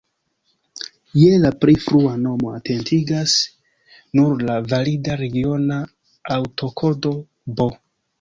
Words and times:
Je 1.23 1.33
la 1.41 1.49
pli 1.65 1.75
frua 1.83 2.13
nomo 2.21 2.53
atentigas 2.59 3.35
nur 4.21 4.41
la 4.47 4.55
valida 4.71 5.19
regiona 5.21 5.77
aŭtokodo 6.39 7.13
"B". 7.61 7.69